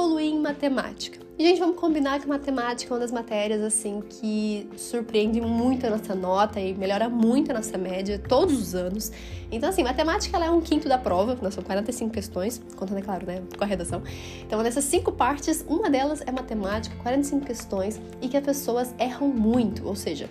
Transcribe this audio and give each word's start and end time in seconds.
evoluir 0.00 0.32
em 0.32 0.40
matemática? 0.40 1.20
Gente, 1.38 1.58
vamos 1.58 1.76
combinar 1.76 2.20
que 2.20 2.26
matemática 2.26 2.92
é 2.92 2.94
uma 2.94 3.00
das 3.00 3.12
matérias, 3.12 3.62
assim, 3.62 4.02
que 4.08 4.68
surpreende 4.76 5.40
muito 5.40 5.86
a 5.86 5.90
nossa 5.90 6.14
nota 6.14 6.60
e 6.60 6.74
melhora 6.74 7.08
muito 7.08 7.50
a 7.50 7.54
nossa 7.54 7.78
média 7.78 8.18
todos 8.18 8.58
os 8.58 8.74
anos. 8.74 9.10
Então, 9.50 9.68
assim, 9.68 9.82
matemática 9.82 10.36
ela 10.36 10.46
é 10.46 10.50
um 10.50 10.60
quinto 10.60 10.88
da 10.88 10.98
prova, 10.98 11.36
nós 11.40 11.54
são 11.54 11.62
45 11.62 12.10
questões, 12.10 12.60
contando, 12.76 12.98
é 12.98 13.02
claro, 13.02 13.26
né, 13.26 13.42
com 13.56 13.64
a 13.64 13.66
redação. 13.66 14.02
Então, 14.42 14.62
nessas 14.62 14.84
cinco 14.84 15.12
partes, 15.12 15.64
uma 15.66 15.88
delas 15.88 16.22
é 16.26 16.30
matemática, 16.30 16.94
45 16.96 17.46
questões, 17.46 18.00
e 18.20 18.28
que 18.28 18.36
as 18.36 18.44
pessoas 18.44 18.94
erram 18.98 19.28
muito, 19.28 19.86
ou 19.86 19.96
seja, 19.96 20.28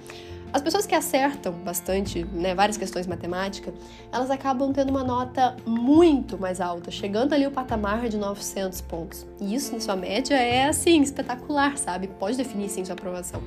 as 0.52 0.62
pessoas 0.62 0.86
que 0.86 0.96
acertam 0.96 1.54
bastante, 1.54 2.24
né, 2.26 2.56
várias 2.56 2.78
questões 2.78 3.06
matemáticas, 3.06 3.74
elas 4.12 4.32
acabam 4.32 4.74
tendo 4.74 4.90
uma 4.90 5.04
nota 5.04 5.56
muito 5.66 6.38
mais 6.38 6.60
alta, 6.60 6.90
chegando 6.90 7.34
ali 7.34 7.46
o 7.46 7.52
patamar 7.52 8.10
de 8.10 8.18
900 8.18 8.82
pontos. 8.82 9.28
E 9.40 9.54
isso, 9.54 9.74
na 9.74 9.80
sua 9.80 9.96
média, 9.96 10.36
é 10.36 10.66
assim, 10.68 11.02
espetacular, 11.02 11.78
sabe? 11.78 12.08
Pode 12.08 12.38
definir 12.38 12.70
sim 12.70 12.84
sua 12.84 12.94
aprovação. 12.94 13.44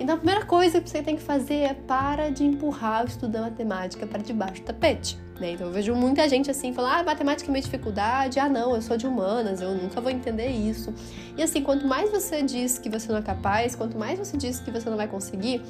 Então, 0.00 0.16
a 0.16 0.18
primeira 0.18 0.44
coisa 0.44 0.80
que 0.80 0.90
você 0.90 1.02
tem 1.02 1.14
que 1.14 1.22
fazer 1.22 1.54
é 1.54 1.74
para 1.74 2.28
de 2.30 2.44
empurrar 2.44 3.04
o 3.04 3.08
estudo 3.08 3.30
da 3.30 3.42
matemática 3.42 4.06
para 4.06 4.20
debaixo 4.22 4.60
do 4.60 4.64
tapete. 4.64 5.16
Né? 5.38 5.52
Então, 5.52 5.68
eu 5.68 5.72
vejo 5.72 5.94
muita 5.94 6.28
gente 6.28 6.50
assim 6.50 6.72
falando: 6.72 6.92
ah, 7.00 7.02
matemática 7.04 7.48
é 7.48 7.52
minha 7.52 7.62
dificuldade, 7.62 8.40
ah, 8.40 8.48
não, 8.48 8.74
eu 8.74 8.82
sou 8.82 8.96
de 8.96 9.06
humanas, 9.06 9.60
eu 9.60 9.72
nunca 9.74 10.00
vou 10.00 10.10
entender 10.10 10.48
isso. 10.48 10.92
E 11.36 11.42
assim, 11.42 11.62
quanto 11.62 11.86
mais 11.86 12.10
você 12.10 12.42
diz 12.42 12.78
que 12.78 12.88
você 12.88 13.10
não 13.10 13.18
é 13.18 13.22
capaz, 13.22 13.74
quanto 13.74 13.96
mais 13.96 14.18
você 14.18 14.36
diz 14.36 14.60
que 14.60 14.70
você 14.70 14.90
não 14.90 14.96
vai 14.96 15.08
conseguir, 15.08 15.62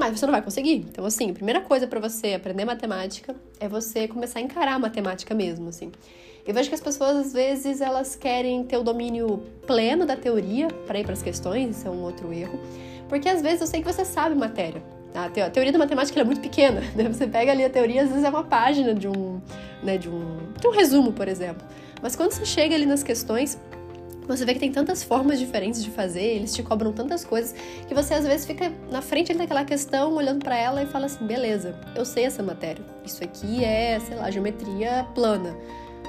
mas 0.00 0.18
você 0.18 0.24
não 0.26 0.32
vai 0.32 0.40
conseguir. 0.40 0.86
Então, 0.90 1.04
assim, 1.04 1.30
a 1.30 1.34
primeira 1.34 1.60
coisa 1.60 1.86
para 1.86 2.00
você 2.00 2.32
aprender 2.32 2.64
matemática 2.64 3.36
é 3.60 3.68
você 3.68 4.08
começar 4.08 4.38
a 4.38 4.42
encarar 4.42 4.74
a 4.74 4.78
matemática 4.78 5.34
mesmo, 5.34 5.68
assim. 5.68 5.92
Eu 6.46 6.54
vejo 6.54 6.70
que 6.70 6.74
as 6.74 6.80
pessoas, 6.80 7.16
às 7.16 7.32
vezes, 7.34 7.82
elas 7.82 8.16
querem 8.16 8.64
ter 8.64 8.78
o 8.78 8.82
domínio 8.82 9.42
pleno 9.66 10.06
da 10.06 10.16
teoria 10.16 10.68
para 10.86 10.98
ir 10.98 11.04
para 11.04 11.12
as 11.12 11.22
questões, 11.22 11.76
isso 11.76 11.86
é 11.86 11.90
um 11.90 12.02
outro 12.02 12.32
erro. 12.32 12.58
Porque, 13.10 13.28
às 13.28 13.42
vezes, 13.42 13.60
eu 13.60 13.66
sei 13.66 13.82
que 13.82 13.92
você 13.92 14.04
sabe 14.06 14.34
matéria. 14.34 14.82
Tá? 15.12 15.26
A 15.26 15.50
teoria 15.50 15.70
da 15.70 15.78
matemática 15.78 16.18
é 16.18 16.24
muito 16.24 16.40
pequena, 16.40 16.80
né? 16.96 17.04
Você 17.12 17.26
pega 17.26 17.52
ali 17.52 17.62
a 17.62 17.70
teoria, 17.70 18.02
às 18.02 18.08
vezes 18.08 18.24
é 18.24 18.30
uma 18.30 18.44
página 18.44 18.94
de 18.94 19.06
um, 19.06 19.38
né, 19.82 19.98
de 19.98 20.08
um, 20.08 20.38
de 20.58 20.66
um 20.66 20.70
resumo, 20.70 21.12
por 21.12 21.28
exemplo. 21.28 21.66
Mas 22.00 22.16
quando 22.16 22.32
você 22.32 22.46
chega 22.46 22.74
ali 22.74 22.86
nas 22.86 23.02
questões, 23.02 23.60
você 24.36 24.44
vê 24.44 24.54
que 24.54 24.60
tem 24.60 24.70
tantas 24.70 25.02
formas 25.02 25.38
diferentes 25.38 25.82
de 25.82 25.90
fazer, 25.90 26.22
eles 26.22 26.54
te 26.54 26.62
cobram 26.62 26.92
tantas 26.92 27.24
coisas, 27.24 27.54
que 27.86 27.94
você 27.94 28.14
às 28.14 28.26
vezes 28.26 28.46
fica 28.46 28.72
na 28.90 29.02
frente 29.02 29.34
daquela 29.34 29.64
questão, 29.64 30.14
olhando 30.14 30.44
para 30.44 30.56
ela 30.56 30.82
e 30.82 30.86
fala 30.86 31.06
assim: 31.06 31.26
beleza, 31.26 31.74
eu 31.94 32.04
sei 32.04 32.24
essa 32.24 32.42
matéria. 32.42 32.84
Isso 33.04 33.22
aqui 33.22 33.64
é, 33.64 33.98
sei 34.00 34.16
lá, 34.16 34.30
geometria 34.30 35.06
plana. 35.14 35.56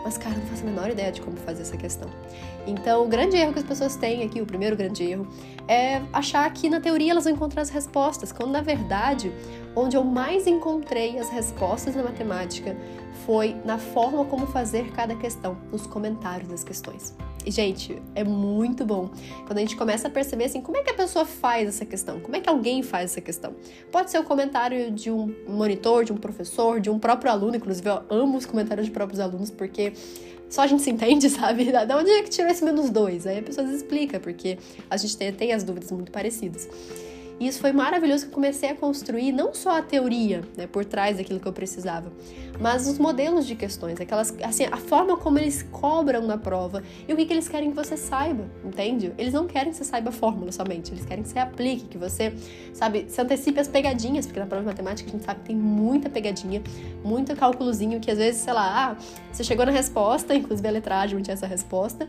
Mas, 0.04 0.18
cara, 0.18 0.36
não 0.36 0.46
faço 0.48 0.64
a 0.64 0.66
menor 0.66 0.90
ideia 0.90 1.12
de 1.12 1.22
como 1.22 1.38
fazer 1.38 1.62
essa 1.62 1.78
questão. 1.78 2.10
Então, 2.66 3.06
o 3.06 3.08
grande 3.08 3.38
erro 3.38 3.54
que 3.54 3.60
as 3.60 3.66
pessoas 3.66 3.96
têm 3.96 4.24
aqui, 4.24 4.42
o 4.42 4.46
primeiro 4.46 4.76
grande 4.76 5.04
erro, 5.04 5.28
é 5.68 6.02
achar 6.12 6.52
que 6.52 6.70
na 6.70 6.80
teoria 6.80 7.12
elas 7.12 7.26
vão 7.26 7.34
encontrar 7.34 7.62
as 7.62 7.70
respostas, 7.70 8.32
quando 8.32 8.52
na 8.52 8.62
verdade, 8.62 9.32
onde 9.76 9.96
eu 9.96 10.04
mais 10.04 10.48
encontrei 10.48 11.20
as 11.20 11.30
respostas 11.30 11.96
na 11.96 12.04
matemática 12.04 12.76
foi 13.26 13.56
na 13.64 13.78
forma 13.78 14.26
como 14.26 14.48
fazer 14.48 14.92
cada 14.92 15.16
questão, 15.16 15.56
nos 15.72 15.86
comentários 15.86 16.50
das 16.50 16.64
questões. 16.64 17.16
Gente, 17.46 18.02
é 18.14 18.24
muito 18.24 18.86
bom 18.86 19.10
quando 19.48 19.58
a 19.58 19.62
gente 19.62 19.76
começa 19.76 20.08
a 20.08 20.12
perceber 20.12 20.46
assim, 20.46 20.62
como 20.62 20.78
é 20.78 20.84
que 20.84 20.92
a 20.92 20.94
pessoa 20.94 21.26
faz 21.26 21.68
essa 21.68 21.86
questão? 21.86 22.20
Como 22.20 22.36
é 22.36 22.40
que 22.40 22.50
alguém 22.50 22.84
faz 22.84 23.12
essa 23.12 23.22
questão? 23.22 23.56
Pode 23.92 24.12
ser 24.12 24.20
o 24.20 24.24
comentário 24.24 24.92
de 24.92 25.10
um 25.10 25.34
monitor, 25.48 26.04
de 26.04 26.14
um 26.14 26.18
professor, 26.18 26.80
de 26.80 26.90
um 26.90 27.00
próprio 27.00 27.32
aluno, 27.32 27.56
inclusive 27.56 27.90
eu 27.90 28.02
amo 28.10 28.38
os 28.38 28.46
comentários 28.46 28.86
de 28.86 28.92
próprios 28.92 29.20
alunos, 29.20 29.50
porque 29.50 29.94
só 30.50 30.62
a 30.62 30.68
gente 30.68 30.84
se 30.84 30.92
entende, 30.92 31.30
sabe? 31.32 31.72
Da 31.72 31.98
onde 31.98 32.12
é 32.12 32.22
que 32.22 32.30
tirou 32.30 32.52
esse 32.52 32.64
menos 32.64 32.90
dois? 32.90 33.26
Aí 33.26 33.40
a 33.40 33.44
pessoa 33.44 33.68
explica, 33.72 34.20
porque 34.20 34.60
a 34.90 34.98
gente 34.98 35.18
tem, 35.18 35.32
tem 35.34 35.54
as 35.54 35.64
dúvidas 35.64 35.92
muito 35.92 36.12
parecidas. 36.12 36.70
E 37.42 37.48
isso 37.48 37.60
foi 37.60 37.72
maravilhoso 37.72 38.26
que 38.26 38.30
eu 38.30 38.36
comecei 38.36 38.70
a 38.70 38.76
construir 38.76 39.32
não 39.32 39.52
só 39.52 39.80
a 39.80 39.82
teoria, 39.82 40.44
né, 40.56 40.68
por 40.68 40.86
trás 40.86 41.18
daquilo 41.18 41.40
que 41.40 41.48
eu 41.48 41.52
precisava, 41.52 42.14
mas 42.60 42.88
os 42.88 43.00
modelos 43.00 43.48
de 43.48 43.56
questões, 43.56 44.00
aquelas, 44.00 44.32
assim, 44.44 44.68
a 44.72 44.78
forma 44.78 45.18
como 45.18 45.40
eles 45.40 45.64
cobram 45.64 46.22
na 46.22 46.38
prova 46.38 46.84
e 47.08 47.12
o 47.12 47.16
que, 47.18 47.26
que 47.26 47.34
eles 47.34 47.48
querem 47.48 47.72
que 47.72 47.76
você 47.76 47.98
saiba, 47.98 48.46
entende? 48.64 49.12
Eles 49.18 49.34
não 49.34 49.48
querem 49.48 49.72
que 49.72 49.78
você 49.78 49.84
saiba 49.84 50.10
a 50.10 50.12
fórmula 50.12 50.52
somente, 50.52 50.92
eles 50.92 51.04
querem 51.04 51.24
que 51.24 51.30
você 51.30 51.40
aplique, 51.40 51.88
que 51.88 51.98
você, 51.98 52.32
sabe, 52.76 53.06
se 53.08 53.20
antecipe 53.20 53.60
as 53.60 53.68
pegadinhas, 53.68 54.28
porque 54.28 54.40
na 54.40 54.46
prova 54.46 54.62
de 54.62 54.68
matemática 54.68 55.10
a 55.10 55.12
gente 55.12 55.26
sabe 55.26 55.40
que 55.40 55.48
tem 55.48 55.56
muita 55.56 56.12
pegadinha, 56.12 56.62
muito 57.04 57.36
cálculozinho 57.36 58.00
que 58.00 58.12
às 58.12 58.20
vezes, 58.20 58.40
sei 58.40 58.54
lá, 58.54 58.92
ah, 58.92 59.04
você 59.32 59.44
chegou 59.44 59.66
na 59.66 59.72
resposta, 59.72 60.36
inclusive 60.38 60.68
a 60.68 60.72
letragem 60.72 61.20
tinha 61.24 61.34
essa 61.34 61.48
resposta, 61.48 62.08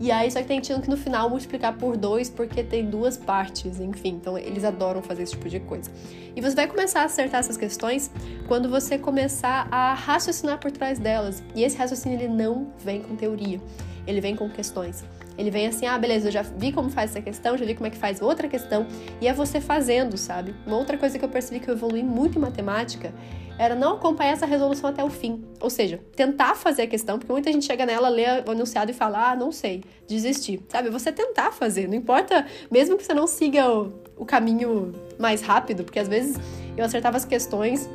e 0.00 0.10
aí, 0.10 0.30
só 0.30 0.40
que 0.40 0.48
tem 0.48 0.60
tido 0.60 0.80
que 0.80 0.88
no 0.88 0.96
final 0.96 1.28
multiplicar 1.28 1.76
por 1.76 1.94
dois, 1.94 2.30
porque 2.30 2.64
tem 2.64 2.88
duas 2.88 3.18
partes, 3.18 3.78
enfim. 3.78 4.14
Então, 4.14 4.38
eles 4.38 4.64
adoram 4.64 5.02
fazer 5.02 5.24
esse 5.24 5.32
tipo 5.32 5.46
de 5.46 5.60
coisa. 5.60 5.90
E 6.34 6.40
você 6.40 6.56
vai 6.56 6.66
começar 6.66 7.02
a 7.02 7.04
acertar 7.04 7.40
essas 7.40 7.58
questões 7.58 8.10
quando 8.48 8.70
você 8.70 8.96
começar 8.96 9.68
a 9.70 9.92
raciocinar 9.92 10.58
por 10.58 10.70
trás 10.70 10.98
delas. 10.98 11.42
E 11.54 11.62
esse 11.62 11.76
raciocínio, 11.76 12.18
ele 12.18 12.28
não 12.28 12.72
vem 12.82 13.02
com 13.02 13.14
teoria, 13.14 13.60
ele 14.06 14.22
vem 14.22 14.34
com 14.34 14.48
questões. 14.48 15.04
Ele 15.40 15.50
vem 15.50 15.66
assim, 15.66 15.86
ah, 15.86 15.96
beleza, 15.96 16.28
eu 16.28 16.32
já 16.32 16.42
vi 16.42 16.70
como 16.70 16.90
faz 16.90 17.12
essa 17.12 17.22
questão, 17.22 17.56
já 17.56 17.64
vi 17.64 17.74
como 17.74 17.86
é 17.86 17.90
que 17.90 17.96
faz 17.96 18.20
outra 18.20 18.46
questão, 18.46 18.86
e 19.22 19.26
é 19.26 19.32
você 19.32 19.58
fazendo, 19.58 20.18
sabe? 20.18 20.54
Uma 20.66 20.76
outra 20.76 20.98
coisa 20.98 21.18
que 21.18 21.24
eu 21.24 21.30
percebi 21.30 21.60
que 21.60 21.70
eu 21.70 21.74
evolui 21.74 22.02
muito 22.02 22.36
em 22.36 22.40
matemática 22.42 23.10
era 23.58 23.74
não 23.74 23.94
acompanhar 23.94 24.32
essa 24.32 24.44
resolução 24.44 24.90
até 24.90 25.02
o 25.02 25.08
fim. 25.08 25.42
Ou 25.58 25.70
seja, 25.70 25.98
tentar 26.14 26.54
fazer 26.56 26.82
a 26.82 26.86
questão, 26.86 27.18
porque 27.18 27.32
muita 27.32 27.50
gente 27.50 27.64
chega 27.64 27.86
nela, 27.86 28.10
lê 28.10 28.24
o 28.46 28.52
enunciado 28.52 28.90
e 28.90 28.94
fala, 28.94 29.30
ah, 29.30 29.36
não 29.36 29.50
sei, 29.50 29.82
desistir. 30.06 30.62
Sabe? 30.68 30.90
Você 30.90 31.10
tentar 31.10 31.52
fazer, 31.52 31.88
não 31.88 31.94
importa, 31.94 32.46
mesmo 32.70 32.98
que 32.98 33.02
você 33.02 33.14
não 33.14 33.26
siga 33.26 33.66
o, 33.70 33.94
o 34.18 34.26
caminho 34.26 34.92
mais 35.18 35.40
rápido, 35.40 35.84
porque 35.84 35.98
às 35.98 36.08
vezes 36.08 36.38
eu 36.76 36.84
acertava 36.84 37.16
as 37.16 37.24
questões 37.24 37.88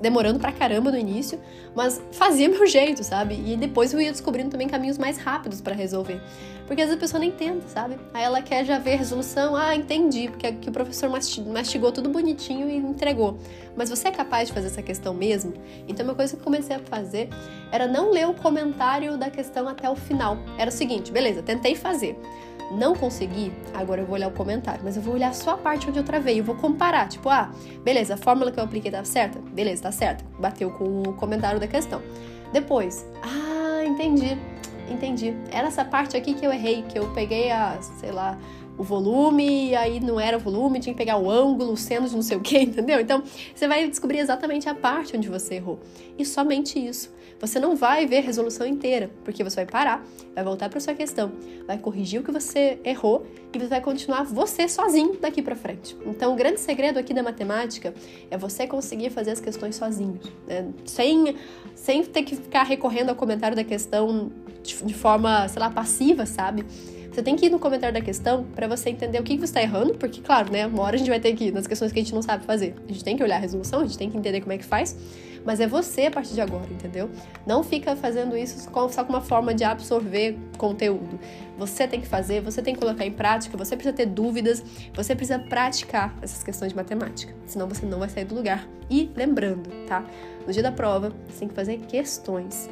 demorando 0.00 0.38
pra 0.38 0.52
caramba 0.52 0.90
no 0.90 0.98
início, 0.98 1.40
mas 1.74 2.00
fazia 2.12 2.48
meu 2.50 2.66
jeito, 2.66 3.02
sabe? 3.02 3.34
E 3.46 3.56
depois 3.56 3.92
eu 3.92 4.00
ia 4.00 4.10
descobrindo 4.10 4.50
também 4.50 4.68
caminhos 4.68 4.98
mais 4.98 5.18
rápidos 5.18 5.60
para 5.60 5.74
resolver. 5.74 6.20
Porque 6.66 6.80
às 6.80 6.88
vezes 6.88 6.96
a 6.96 7.00
pessoa 7.00 7.20
nem 7.20 7.30
tenta, 7.30 7.68
sabe? 7.68 7.98
Aí 8.14 8.24
ela 8.24 8.40
quer 8.40 8.64
já 8.64 8.78
ver 8.78 8.94
a 8.94 8.96
resolução, 8.96 9.54
ah, 9.54 9.76
entendi, 9.76 10.28
porque 10.28 10.50
que 10.52 10.68
o 10.68 10.72
professor 10.72 11.10
mastigou 11.46 11.92
tudo 11.92 12.08
bonitinho 12.08 12.68
e 12.70 12.76
entregou. 12.76 13.38
Mas 13.76 13.90
você 13.90 14.08
é 14.08 14.10
capaz 14.10 14.48
de 14.48 14.54
fazer 14.54 14.68
essa 14.68 14.82
questão 14.82 15.12
mesmo? 15.12 15.52
Então 15.86 16.04
uma 16.04 16.14
coisa 16.14 16.34
que 16.34 16.40
eu 16.40 16.44
comecei 16.44 16.76
a 16.76 16.78
fazer 16.78 17.28
era 17.70 17.86
não 17.86 18.10
ler 18.10 18.26
o 18.26 18.34
comentário 18.34 19.18
da 19.18 19.28
questão 19.28 19.68
até 19.68 19.90
o 19.90 19.96
final. 19.96 20.38
Era 20.56 20.70
o 20.70 20.72
seguinte, 20.72 21.12
beleza, 21.12 21.42
tentei 21.42 21.74
fazer 21.74 22.18
não 22.70 22.94
consegui, 22.94 23.52
agora 23.72 24.00
eu 24.00 24.06
vou 24.06 24.14
olhar 24.14 24.28
o 24.28 24.32
comentário, 24.32 24.80
mas 24.84 24.96
eu 24.96 25.02
vou 25.02 25.14
olhar 25.14 25.34
só 25.34 25.50
a 25.50 25.56
parte 25.56 25.88
onde 25.88 25.98
eu 25.98 26.04
travei, 26.04 26.40
eu 26.40 26.44
vou 26.44 26.54
comparar, 26.54 27.08
tipo, 27.08 27.28
ah, 27.28 27.50
beleza, 27.82 28.14
a 28.14 28.16
fórmula 28.16 28.50
que 28.50 28.58
eu 28.58 28.64
apliquei 28.64 28.90
tá 28.90 29.04
certa? 29.04 29.38
Beleza, 29.38 29.73
tá 29.80 29.92
certa. 29.92 30.24
Bateu 30.38 30.70
com 30.70 31.02
o 31.02 31.12
comentário 31.14 31.60
da 31.60 31.66
questão. 31.66 32.00
Depois, 32.52 33.06
ah, 33.22 33.84
entendi, 33.84 34.38
entendi. 34.88 35.34
Era 35.50 35.68
essa 35.68 35.84
parte 35.84 36.16
aqui 36.16 36.34
que 36.34 36.46
eu 36.46 36.52
errei, 36.52 36.82
que 36.82 36.98
eu 36.98 37.08
peguei 37.10 37.50
a, 37.50 37.78
sei 38.00 38.12
lá, 38.12 38.38
o 38.76 38.82
volume, 38.82 39.70
e 39.70 39.76
aí 39.76 40.00
não 40.00 40.18
era 40.18 40.36
o 40.36 40.40
volume, 40.40 40.80
tinha 40.80 40.92
que 40.92 40.98
pegar 40.98 41.16
o 41.16 41.30
ângulo, 41.30 41.72
o 41.72 41.76
seno 41.76 42.08
de 42.08 42.14
não 42.14 42.22
sei 42.22 42.36
o 42.36 42.40
que, 42.40 42.58
entendeu? 42.60 43.00
Então, 43.00 43.22
você 43.54 43.68
vai 43.68 43.88
descobrir 43.88 44.18
exatamente 44.18 44.68
a 44.68 44.74
parte 44.74 45.16
onde 45.16 45.28
você 45.28 45.54
errou. 45.54 45.78
E 46.18 46.24
somente 46.24 46.78
isso. 46.78 47.12
Você 47.40 47.60
não 47.60 47.76
vai 47.76 48.06
ver 48.06 48.18
a 48.18 48.20
resolução 48.22 48.66
inteira, 48.66 49.10
porque 49.24 49.44
você 49.44 49.56
vai 49.56 49.66
parar, 49.66 50.06
vai 50.34 50.42
voltar 50.42 50.70
para 50.70 50.80
sua 50.80 50.94
questão, 50.94 51.32
vai 51.66 51.76
corrigir 51.76 52.20
o 52.20 52.24
que 52.24 52.30
você 52.30 52.78
errou 52.84 53.26
e 53.52 53.58
você 53.58 53.66
vai 53.66 53.80
continuar 53.80 54.24
você 54.24 54.66
sozinho 54.68 55.18
daqui 55.20 55.42
para 55.42 55.54
frente. 55.54 55.96
Então, 56.06 56.32
o 56.32 56.36
grande 56.36 56.60
segredo 56.60 56.98
aqui 56.98 57.12
da 57.12 57.22
matemática 57.22 57.92
é 58.30 58.38
você 58.38 58.66
conseguir 58.66 59.10
fazer 59.10 59.32
as 59.32 59.40
questões 59.40 59.76
sozinho, 59.76 60.18
né? 60.46 60.68
sem, 60.86 61.36
sem 61.74 62.02
ter 62.04 62.22
que 62.22 62.36
ficar 62.36 62.62
recorrendo 62.62 63.10
ao 63.10 63.16
comentário 63.16 63.56
da 63.56 63.64
questão 63.64 64.32
de, 64.62 64.82
de 64.82 64.94
forma, 64.94 65.46
sei 65.48 65.60
lá, 65.60 65.68
passiva, 65.68 66.24
sabe? 66.24 66.64
Você 67.14 67.22
tem 67.22 67.36
que 67.36 67.46
ir 67.46 67.48
no 67.48 67.60
comentário 67.60 67.94
da 67.94 68.00
questão 68.00 68.42
para 68.42 68.66
você 68.66 68.90
entender 68.90 69.20
o 69.20 69.22
que, 69.22 69.36
você 69.36 69.44
está 69.44 69.62
errando, 69.62 69.94
porque, 69.94 70.20
claro, 70.20 70.50
né, 70.50 70.66
uma 70.66 70.82
hora 70.82 70.96
a 70.96 70.98
gente 70.98 71.08
vai 71.08 71.20
ter 71.20 71.32
que 71.34 71.44
ir 71.44 71.52
nas 71.52 71.64
questões 71.64 71.92
que 71.92 72.00
a 72.00 72.02
gente 72.02 72.12
não 72.12 72.22
sabe 72.22 72.44
fazer. 72.44 72.74
A 72.88 72.92
gente 72.92 73.04
tem 73.04 73.16
que 73.16 73.22
olhar 73.22 73.36
a 73.36 73.38
resolução, 73.38 73.82
a 73.82 73.84
gente 73.84 73.96
tem 73.96 74.10
que 74.10 74.18
entender 74.18 74.40
como 74.40 74.52
é 74.52 74.58
que 74.58 74.64
faz, 74.64 74.96
mas 75.44 75.60
é 75.60 75.66
você 75.68 76.06
a 76.06 76.10
partir 76.10 76.34
de 76.34 76.40
agora, 76.40 76.66
entendeu? 76.68 77.08
Não 77.46 77.62
fica 77.62 77.94
fazendo 77.94 78.36
isso 78.36 78.68
só 78.90 79.04
com 79.04 79.12
uma 79.12 79.20
forma 79.20 79.54
de 79.54 79.62
absorver 79.62 80.36
conteúdo. 80.58 81.20
Você 81.56 81.86
tem 81.86 82.00
que 82.00 82.08
fazer, 82.08 82.40
você 82.40 82.60
tem 82.60 82.74
que 82.74 82.80
colocar 82.80 83.06
em 83.06 83.12
prática, 83.12 83.56
você 83.56 83.76
precisa 83.76 83.94
ter 83.94 84.06
dúvidas, 84.06 84.64
você 84.92 85.14
precisa 85.14 85.38
praticar 85.38 86.18
essas 86.20 86.42
questões 86.42 86.72
de 86.72 86.76
matemática, 86.76 87.32
senão 87.46 87.68
você 87.68 87.86
não 87.86 88.00
vai 88.00 88.08
sair 88.08 88.24
do 88.24 88.34
lugar. 88.34 88.68
E 88.90 89.08
lembrando, 89.14 89.70
tá? 89.86 90.04
No 90.44 90.52
dia 90.52 90.64
da 90.64 90.72
prova, 90.72 91.12
você 91.28 91.38
tem 91.38 91.48
que 91.48 91.54
fazer 91.54 91.78
questões. 91.86 92.68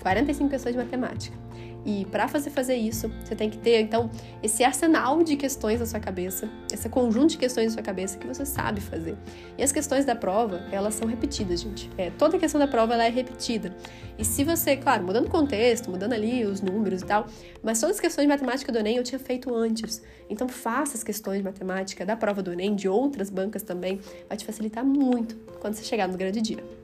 45 0.00 0.48
questões 0.48 0.74
de 0.74 0.82
matemática. 0.82 1.44
E 1.84 2.06
para 2.06 2.26
fazer 2.26 2.50
fazer 2.50 2.76
isso, 2.76 3.10
você 3.22 3.34
tem 3.34 3.50
que 3.50 3.58
ter 3.58 3.80
então 3.80 4.10
esse 4.42 4.64
arsenal 4.64 5.22
de 5.22 5.36
questões 5.36 5.80
na 5.80 5.86
sua 5.86 6.00
cabeça, 6.00 6.48
esse 6.72 6.88
conjunto 6.88 7.30
de 7.30 7.38
questões 7.38 7.66
na 7.66 7.72
sua 7.74 7.82
cabeça 7.82 8.16
que 8.18 8.26
você 8.26 8.46
sabe 8.46 8.80
fazer. 8.80 9.16
E 9.58 9.62
as 9.62 9.70
questões 9.70 10.04
da 10.04 10.16
prova, 10.16 10.62
elas 10.72 10.94
são 10.94 11.06
repetidas, 11.06 11.60
gente. 11.60 11.90
É, 11.98 12.10
toda 12.10 12.38
questão 12.38 12.58
da 12.58 12.66
prova 12.66 12.94
ela 12.94 13.04
é 13.04 13.10
repetida. 13.10 13.74
E 14.18 14.24
se 14.24 14.44
você, 14.44 14.76
claro, 14.76 15.04
mudando 15.04 15.26
o 15.26 15.30
contexto, 15.30 15.90
mudando 15.90 16.14
ali 16.14 16.44
os 16.46 16.62
números 16.62 17.02
e 17.02 17.04
tal, 17.04 17.26
mas 17.62 17.80
todas 17.80 17.96
as 17.96 18.00
questões 18.00 18.24
de 18.24 18.28
matemática 18.28 18.72
do 18.72 18.78
Enem 18.78 18.96
eu 18.96 19.02
tinha 19.02 19.18
feito 19.18 19.54
antes. 19.54 20.02
Então 20.30 20.48
faça 20.48 20.96
as 20.96 21.04
questões 21.04 21.38
de 21.38 21.44
matemática 21.44 22.06
da 22.06 22.16
prova 22.16 22.42
do 22.42 22.52
Enem, 22.52 22.74
de 22.74 22.88
outras 22.88 23.28
bancas 23.28 23.62
também, 23.62 24.00
vai 24.28 24.38
te 24.38 24.44
facilitar 24.44 24.84
muito 24.84 25.36
quando 25.60 25.74
você 25.74 25.84
chegar 25.84 26.08
no 26.08 26.16
grande 26.16 26.40
dia. 26.40 26.83